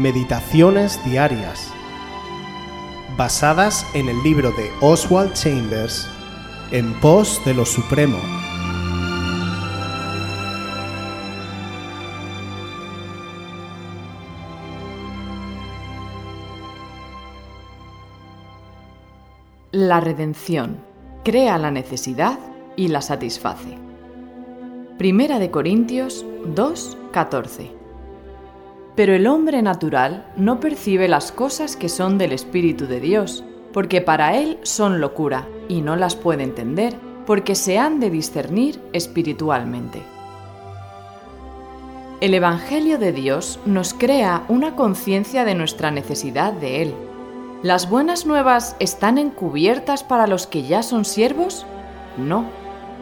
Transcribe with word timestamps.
Meditaciones 0.00 0.98
Diarias, 1.04 1.70
basadas 3.18 3.86
en 3.92 4.08
el 4.08 4.22
libro 4.22 4.50
de 4.52 4.70
Oswald 4.80 5.34
Chambers, 5.34 6.08
En 6.70 6.98
pos 7.00 7.38
de 7.44 7.52
lo 7.52 7.66
Supremo. 7.66 8.16
La 19.70 20.00
redención 20.00 20.78
crea 21.24 21.58
la 21.58 21.70
necesidad 21.70 22.38
y 22.74 22.88
la 22.88 23.02
satisface. 23.02 23.76
Primera 24.96 25.38
de 25.38 25.50
Corintios 25.50 26.24
2:14 26.54 27.79
pero 29.00 29.14
el 29.14 29.26
hombre 29.28 29.62
natural 29.62 30.26
no 30.36 30.60
percibe 30.60 31.08
las 31.08 31.32
cosas 31.32 31.74
que 31.74 31.88
son 31.88 32.18
del 32.18 32.32
Espíritu 32.32 32.86
de 32.86 33.00
Dios, 33.00 33.42
porque 33.72 34.02
para 34.02 34.36
él 34.36 34.58
son 34.62 35.00
locura, 35.00 35.48
y 35.68 35.80
no 35.80 35.96
las 35.96 36.16
puede 36.16 36.42
entender, 36.42 36.94
porque 37.24 37.54
se 37.54 37.78
han 37.78 37.98
de 37.98 38.10
discernir 38.10 38.78
espiritualmente. 38.92 40.02
El 42.20 42.34
Evangelio 42.34 42.98
de 42.98 43.12
Dios 43.12 43.58
nos 43.64 43.94
crea 43.94 44.44
una 44.48 44.76
conciencia 44.76 45.46
de 45.46 45.54
nuestra 45.54 45.90
necesidad 45.90 46.52
de 46.52 46.82
Él. 46.82 46.94
¿Las 47.62 47.88
buenas 47.88 48.26
nuevas 48.26 48.76
están 48.80 49.16
encubiertas 49.16 50.04
para 50.04 50.26
los 50.26 50.46
que 50.46 50.64
ya 50.64 50.82
son 50.82 51.06
siervos? 51.06 51.64
No. 52.18 52.44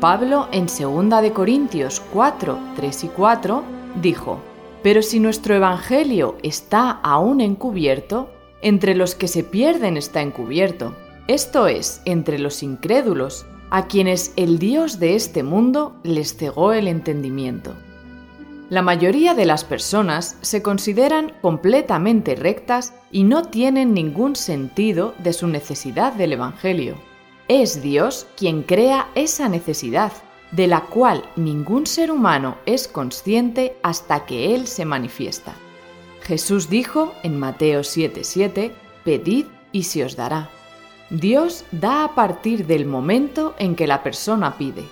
Pablo 0.00 0.48
en 0.52 0.66
2 0.66 1.22
de 1.22 1.32
Corintios 1.32 2.02
4, 2.12 2.58
3 2.76 3.04
y 3.04 3.08
4 3.08 3.64
dijo, 4.02 4.42
pero 4.86 5.02
si 5.02 5.18
nuestro 5.18 5.56
Evangelio 5.56 6.36
está 6.44 6.92
aún 6.92 7.40
encubierto, 7.40 8.30
entre 8.62 8.94
los 8.94 9.16
que 9.16 9.26
se 9.26 9.42
pierden 9.42 9.96
está 9.96 10.22
encubierto, 10.22 10.94
esto 11.26 11.66
es, 11.66 12.00
entre 12.04 12.38
los 12.38 12.62
incrédulos, 12.62 13.46
a 13.70 13.88
quienes 13.88 14.32
el 14.36 14.60
Dios 14.60 15.00
de 15.00 15.16
este 15.16 15.42
mundo 15.42 15.96
les 16.04 16.36
cegó 16.36 16.72
el 16.72 16.86
entendimiento. 16.86 17.74
La 18.70 18.80
mayoría 18.80 19.34
de 19.34 19.44
las 19.44 19.64
personas 19.64 20.38
se 20.42 20.62
consideran 20.62 21.32
completamente 21.42 22.36
rectas 22.36 22.94
y 23.10 23.24
no 23.24 23.42
tienen 23.42 23.92
ningún 23.92 24.36
sentido 24.36 25.16
de 25.18 25.32
su 25.32 25.48
necesidad 25.48 26.12
del 26.12 26.34
Evangelio. 26.34 26.94
Es 27.48 27.82
Dios 27.82 28.28
quien 28.36 28.62
crea 28.62 29.08
esa 29.16 29.48
necesidad 29.48 30.12
de 30.56 30.66
la 30.66 30.80
cual 30.80 31.22
ningún 31.36 31.86
ser 31.86 32.10
humano 32.10 32.56
es 32.64 32.88
consciente 32.88 33.76
hasta 33.82 34.24
que 34.24 34.54
Él 34.54 34.66
se 34.66 34.86
manifiesta. 34.86 35.54
Jesús 36.22 36.70
dijo 36.70 37.12
en 37.22 37.38
Mateo 37.38 37.80
7:7, 37.80 38.72
Pedid 39.04 39.46
y 39.70 39.82
se 39.82 40.02
os 40.02 40.16
dará. 40.16 40.48
Dios 41.10 41.66
da 41.72 42.04
a 42.04 42.14
partir 42.14 42.66
del 42.66 42.86
momento 42.86 43.54
en 43.58 43.76
que 43.76 43.86
la 43.86 44.02
persona 44.02 44.56
pide. 44.56 44.84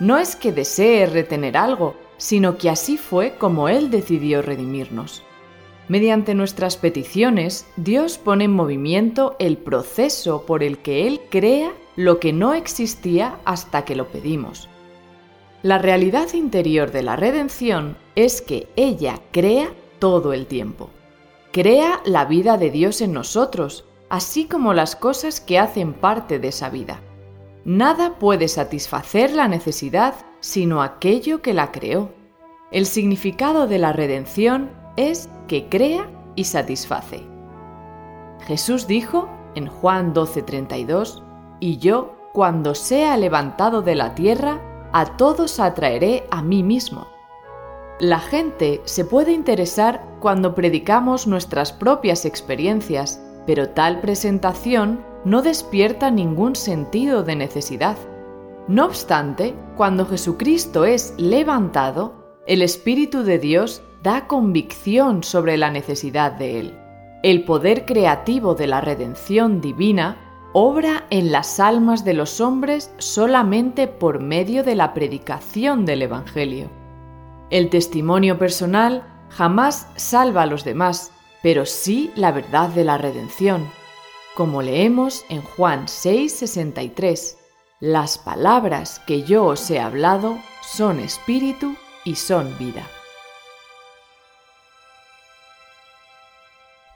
No 0.00 0.18
es 0.18 0.34
que 0.34 0.50
desee 0.50 1.06
retener 1.06 1.56
algo, 1.56 1.94
sino 2.18 2.58
que 2.58 2.68
así 2.68 2.98
fue 2.98 3.36
como 3.38 3.68
Él 3.68 3.90
decidió 3.90 4.42
redimirnos. 4.42 5.22
Mediante 5.88 6.34
nuestras 6.34 6.76
peticiones, 6.76 7.64
Dios 7.76 8.18
pone 8.18 8.44
en 8.44 8.52
movimiento 8.52 9.36
el 9.38 9.56
proceso 9.56 10.44
por 10.46 10.64
el 10.64 10.78
que 10.78 11.06
Él 11.06 11.20
crea 11.30 11.72
lo 11.94 12.18
que 12.18 12.32
no 12.32 12.54
existía 12.54 13.38
hasta 13.44 13.84
que 13.84 13.94
lo 13.94 14.08
pedimos. 14.08 14.68
La 15.62 15.78
realidad 15.78 16.32
interior 16.34 16.92
de 16.92 17.02
la 17.02 17.16
redención 17.16 17.96
es 18.14 18.42
que 18.42 18.68
ella 18.76 19.20
crea 19.32 19.70
todo 19.98 20.32
el 20.32 20.46
tiempo. 20.46 20.90
Crea 21.52 22.00
la 22.04 22.24
vida 22.26 22.58
de 22.58 22.70
Dios 22.70 23.00
en 23.00 23.12
nosotros, 23.12 23.84
así 24.10 24.44
como 24.44 24.74
las 24.74 24.94
cosas 24.94 25.40
que 25.40 25.58
hacen 25.58 25.94
parte 25.94 26.38
de 26.38 26.48
esa 26.48 26.68
vida. 26.68 27.00
Nada 27.64 28.18
puede 28.18 28.48
satisfacer 28.48 29.32
la 29.32 29.48
necesidad 29.48 30.14
sino 30.40 30.82
aquello 30.82 31.42
que 31.42 31.54
la 31.54 31.72
creó. 31.72 32.10
El 32.70 32.86
significado 32.86 33.66
de 33.66 33.78
la 33.78 33.92
redención 33.92 34.70
es 34.96 35.28
que 35.48 35.68
crea 35.68 36.08
y 36.36 36.44
satisface. 36.44 37.24
Jesús 38.46 38.86
dijo 38.86 39.28
en 39.54 39.66
Juan 39.66 40.14
12:32, 40.14 41.22
Y 41.58 41.78
yo, 41.78 42.14
cuando 42.32 42.74
sea 42.74 43.16
levantado 43.16 43.82
de 43.82 43.94
la 43.94 44.14
tierra, 44.14 44.60
a 44.96 45.18
todos 45.18 45.60
atraeré 45.60 46.26
a 46.30 46.40
mí 46.40 46.62
mismo. 46.62 47.06
La 48.00 48.18
gente 48.18 48.80
se 48.86 49.04
puede 49.04 49.32
interesar 49.32 50.02
cuando 50.20 50.54
predicamos 50.54 51.26
nuestras 51.26 51.70
propias 51.70 52.24
experiencias, 52.24 53.20
pero 53.46 53.68
tal 53.68 54.00
presentación 54.00 55.04
no 55.26 55.42
despierta 55.42 56.10
ningún 56.10 56.56
sentido 56.56 57.24
de 57.24 57.36
necesidad. 57.36 57.98
No 58.68 58.86
obstante, 58.86 59.54
cuando 59.76 60.06
Jesucristo 60.06 60.86
es 60.86 61.12
levantado, 61.18 62.40
el 62.46 62.62
Espíritu 62.62 63.22
de 63.22 63.38
Dios 63.38 63.82
da 64.02 64.26
convicción 64.26 65.22
sobre 65.22 65.58
la 65.58 65.70
necesidad 65.70 66.32
de 66.32 66.58
Él. 66.58 66.78
El 67.22 67.44
poder 67.44 67.84
creativo 67.84 68.54
de 68.54 68.66
la 68.66 68.80
redención 68.80 69.60
divina 69.60 70.25
obra 70.58 71.04
en 71.10 71.32
las 71.32 71.60
almas 71.60 72.02
de 72.02 72.14
los 72.14 72.40
hombres 72.40 72.90
solamente 72.96 73.88
por 73.88 74.20
medio 74.20 74.64
de 74.64 74.74
la 74.74 74.94
predicación 74.94 75.84
del 75.84 76.00
Evangelio. 76.00 76.70
El 77.50 77.68
testimonio 77.68 78.38
personal 78.38 79.06
jamás 79.28 79.86
salva 79.96 80.44
a 80.44 80.46
los 80.46 80.64
demás, 80.64 81.12
pero 81.42 81.66
sí 81.66 82.10
la 82.16 82.32
verdad 82.32 82.70
de 82.70 82.84
la 82.84 82.96
redención. 82.96 83.68
Como 84.34 84.62
leemos 84.62 85.26
en 85.28 85.42
Juan 85.42 85.88
6:63, 85.88 87.36
las 87.78 88.16
palabras 88.16 89.02
que 89.06 89.24
yo 89.24 89.44
os 89.44 89.70
he 89.70 89.78
hablado 89.78 90.38
son 90.62 91.00
espíritu 91.00 91.76
y 92.02 92.14
son 92.14 92.56
vida. 92.58 92.86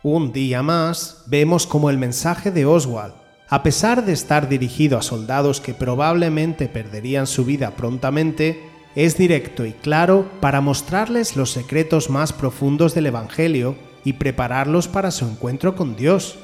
Un 0.03 0.33
día 0.33 0.63
más 0.63 1.25
vemos 1.27 1.67
como 1.67 1.91
el 1.91 1.99
mensaje 1.99 2.51
de 2.51 2.65
Oswald 2.65 3.20
a 3.51 3.65
pesar 3.65 4.05
de 4.05 4.13
estar 4.13 4.49
dirigido 4.49 4.97
a 4.97 5.03
soldados 5.03 5.61
que 5.61 5.75
probablemente 5.75 6.69
perderían 6.69 7.27
su 7.27 7.45
vida 7.45 7.73
prontamente, 7.73 8.63
es 8.95 9.19
directo 9.19 9.67
y 9.67 9.73
claro 9.73 10.31
para 10.41 10.61
mostrarles 10.61 11.35
los 11.35 11.51
secretos 11.51 12.11
más 12.11 12.33
profundos 12.33 12.95
del 12.95 13.07
Evangelio 13.07 13.75
y 14.05 14.15
prepararlos 14.15 14.87
para 14.87 15.11
su 15.11 15.25
encuentro 15.25 15.75
con 15.75 15.97
Dios. 15.97 16.39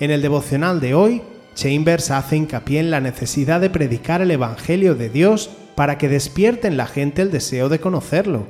En 0.00 0.10
el 0.10 0.22
devocional 0.22 0.80
de 0.80 0.94
hoy, 0.94 1.22
Chambers 1.54 2.10
hace 2.10 2.36
hincapié 2.36 2.80
en 2.80 2.90
la 2.90 3.00
necesidad 3.00 3.60
de 3.60 3.70
predicar 3.70 4.20
el 4.20 4.32
Evangelio 4.32 4.96
de 4.96 5.08
Dios 5.08 5.50
para 5.76 5.98
que 5.98 6.08
despierte 6.08 6.66
en 6.66 6.76
la 6.76 6.86
gente 6.86 7.22
el 7.22 7.30
deseo 7.30 7.68
de 7.68 7.78
conocerlo. 7.78 8.48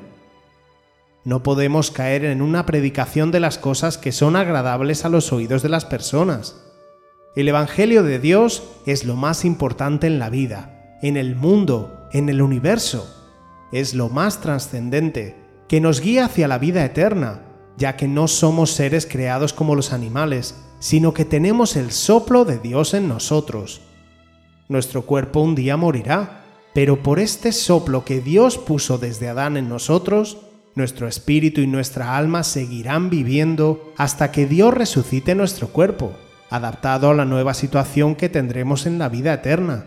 No 1.25 1.42
podemos 1.42 1.91
caer 1.91 2.25
en 2.25 2.41
una 2.41 2.64
predicación 2.64 3.30
de 3.30 3.41
las 3.41 3.58
cosas 3.58 3.98
que 3.98 4.12
son 4.12 4.36
agradables 4.36 5.04
a 5.04 5.10
los 5.10 5.32
oídos 5.34 5.62
de 5.62 5.69
las 5.69 5.84
personas 5.84 6.66
el 7.36 7.48
Evangelio 7.48 8.02
de 8.02 8.19
Dios 8.19 8.62
es 8.86 9.04
lo 9.04 9.14
más 9.14 9.44
importante 9.44 10.06
en 10.06 10.19
la 10.19 10.30
vida, 10.30 10.97
en 11.02 11.19
el 11.19 11.36
mundo, 11.36 12.08
en 12.10 12.30
el 12.30 12.41
universo. 12.41 13.14
Es 13.72 13.92
lo 13.92 14.08
más 14.08 14.41
trascendente, 14.41 15.36
que 15.69 15.82
nos 15.82 16.00
guía 16.00 16.25
hacia 16.25 16.48
la 16.48 16.56
vida 16.56 16.82
eterna, 16.82 17.42
ya 17.76 17.94
que 17.94 18.08
no 18.08 18.26
somos 18.26 18.70
seres 18.70 19.04
creados 19.04 19.52
como 19.52 19.75
los 19.75 19.92
animales, 19.92 20.54
sino 20.78 21.12
que 21.12 21.26
tenemos 21.26 21.76
el 21.76 21.92
soplo 21.92 22.46
de 22.46 22.58
Dios 22.58 22.94
en 22.94 23.06
nosotros. 23.06 23.82
Nuestro 24.69 25.02
cuerpo 25.02 25.41
un 25.41 25.54
día 25.54 25.76
morirá, 25.76 26.43
pero 26.72 27.02
por 27.02 27.19
este 27.19 27.52
soplo 27.52 28.02
que 28.02 28.22
Dios 28.22 28.56
puso 28.56 28.96
desde 28.96 29.28
Adán 29.28 29.58
en 29.58 29.69
nosotros, 29.69 30.38
nuestro 30.75 31.06
espíritu 31.06 31.61
y 31.61 31.66
nuestra 31.66 32.16
alma 32.16 32.44
seguirán 32.44 33.11
viviendo 33.11 33.93
hasta 33.99 34.32
que 34.32 34.46
Dios 34.46 34.72
resucite 34.72 35.34
nuestro 35.34 35.69
cuerpo 35.69 36.14
adaptado 36.50 37.10
a 37.10 37.14
la 37.14 37.25
nueva 37.25 37.54
situación 37.54 38.14
que 38.14 38.28
tendremos 38.28 38.87
en 38.87 38.98
la 38.98 39.08
vida 39.08 39.32
eterna. 39.34 39.87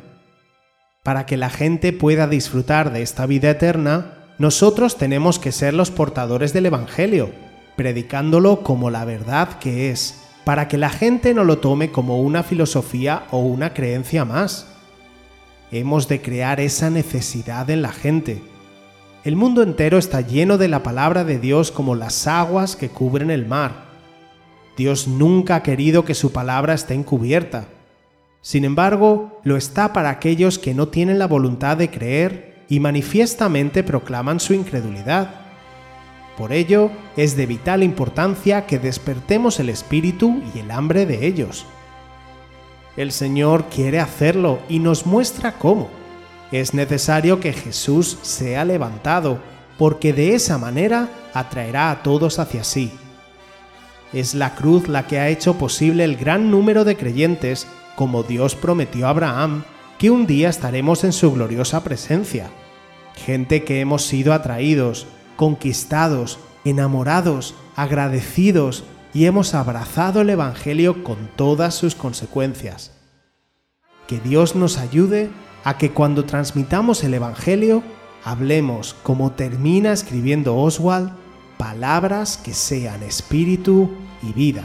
Para 1.04 1.26
que 1.26 1.38
la 1.38 1.50
gente 1.50 1.94
pueda 1.94 2.28
disfrutar 2.28 2.92
de 2.92 3.02
esta 3.02 3.26
vida 3.26 3.50
eterna, 3.50 4.16
nosotros 4.38 4.98
tenemos 4.98 5.40
que 5.40 5.52
ser 5.52 5.74
los 5.74 5.92
portadores 5.92 6.54
del 6.54 6.66
Evangelio, 6.66 7.32
predicándolo 7.76 8.62
como 8.62 8.90
la 8.90 9.06
verdad 9.06 9.60
que 9.60 9.92
es, 9.92 10.22
para 10.44 10.68
que 10.68 10.78
la 10.78 10.90
gente 10.90 11.34
no 11.34 11.44
lo 11.44 11.60
tome 11.60 11.92
como 11.92 12.22
una 12.22 12.44
filosofía 12.44 13.24
o 13.32 13.40
una 13.40 13.74
creencia 13.74 14.26
más. 14.26 14.68
Hemos 15.72 16.08
de 16.08 16.22
crear 16.22 16.60
esa 16.60 16.90
necesidad 16.90 17.70
en 17.70 17.82
la 17.82 17.92
gente. 17.92 18.42
El 19.24 19.36
mundo 19.36 19.62
entero 19.62 19.98
está 19.98 20.22
lleno 20.22 20.58
de 20.58 20.68
la 20.68 20.84
palabra 20.84 21.24
de 21.24 21.40
Dios 21.40 21.72
como 21.72 21.96
las 21.96 22.26
aguas 22.26 22.76
que 22.76 22.90
cubren 22.90 23.30
el 23.30 23.46
mar 23.46 23.89
Dios 24.80 25.10
nunca 25.10 25.58
ha 25.58 25.62
querido 25.62 26.06
que 26.06 26.16
su 26.16 26.32
palabra 26.32 26.74
esté 26.74 26.94
encubierta. 26.94 27.66
Sin 28.40 28.64
embargo, 28.64 29.42
lo 29.44 29.58
está 29.58 29.92
para 29.92 30.10
aquellos 30.10 30.58
que 30.58 30.74
no 30.74 30.88
tienen 30.88 31.20
la 31.20 31.28
voluntad 31.28 31.76
de 31.76 31.90
creer 31.92 32.64
y 32.70 32.80
manifiestamente 32.80 33.84
proclaman 33.84 34.40
su 34.40 34.54
incredulidad. 34.54 35.32
Por 36.38 36.54
ello, 36.54 36.92
es 37.18 37.36
de 37.36 37.46
vital 37.46 37.84
importancia 37.84 38.66
que 38.68 38.80
despertemos 38.80 39.60
el 39.60 39.68
espíritu 39.68 40.42
y 40.56 40.60
el 40.60 40.72
hambre 40.72 41.06
de 41.06 41.28
ellos. 41.28 41.66
El 42.96 43.12
Señor 43.12 43.66
quiere 43.66 44.00
hacerlo 44.00 44.60
y 44.70 44.80
nos 44.80 45.06
muestra 45.06 45.58
cómo. 45.58 45.90
Es 46.54 46.74
necesario 46.74 47.42
que 47.42 47.52
Jesús 47.52 48.18
sea 48.22 48.64
levantado, 48.64 49.40
porque 49.78 50.14
de 50.14 50.36
esa 50.36 50.58
manera 50.58 51.10
atraerá 51.34 51.92
a 51.92 52.02
todos 52.02 52.40
hacia 52.40 52.64
sí. 52.64 52.94
Es 54.12 54.34
la 54.34 54.56
cruz 54.56 54.88
la 54.88 55.06
que 55.06 55.20
ha 55.20 55.30
hecho 55.30 55.56
posible 55.56 56.04
el 56.04 56.16
gran 56.16 56.50
número 56.50 56.84
de 56.84 56.98
creyentes, 56.98 57.68
como 57.96 58.24
Dios 58.24 58.56
prometió 58.56 59.06
a 59.06 59.12
Abraham, 59.12 59.64
que 60.00 60.10
un 60.10 60.26
día 60.26 60.50
estaremos 60.50 61.04
en 61.04 61.14
su 61.14 61.32
gloriosa 61.32 61.84
presencia. 61.84 62.50
Gente 63.16 63.64
que 63.64 63.82
hemos 63.82 64.04
sido 64.04 64.34
atraídos, 64.34 65.06
conquistados, 65.36 66.40
enamorados, 66.66 67.54
agradecidos 67.76 68.84
y 69.14 69.26
hemos 69.26 69.54
abrazado 69.54 70.22
el 70.22 70.30
Evangelio 70.30 71.04
con 71.04 71.30
todas 71.36 71.76
sus 71.76 71.96
consecuencias. 71.96 72.92
Que 74.08 74.20
Dios 74.20 74.56
nos 74.56 74.78
ayude 74.78 75.30
a 75.64 75.78
que 75.78 75.92
cuando 75.92 76.26
transmitamos 76.26 77.04
el 77.04 77.14
Evangelio 77.14 77.84
hablemos, 78.24 78.96
como 79.04 79.32
termina 79.34 79.92
escribiendo 79.92 80.58
Oswald, 80.58 81.12
palabras 81.60 82.38
que 82.38 82.54
sean 82.54 83.04
espíritu 83.04 83.92
y 84.24 84.32
vida. 84.32 84.64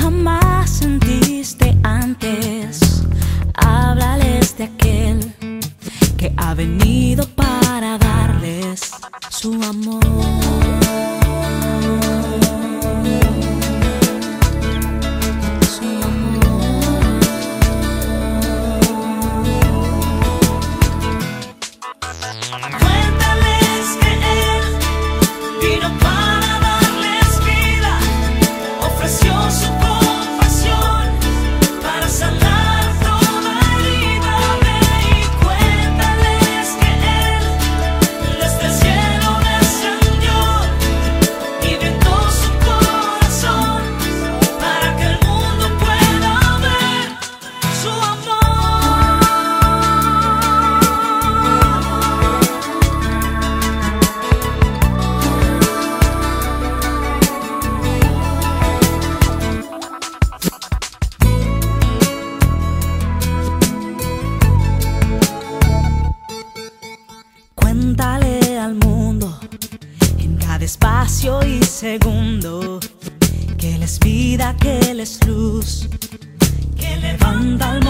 jamás 0.05 0.69
sentiste 0.69 1.75
antes. 1.83 3.03
Háblales 3.55 4.55
de 4.57 4.65
aquel 4.65 5.33
que 6.15 6.31
ha 6.37 6.53
venido 6.53 7.27
para 7.35 7.97
darles 7.97 8.91
su 9.31 9.53
amor. 9.63 10.14
Que 76.77 76.95
levanta 76.97 77.84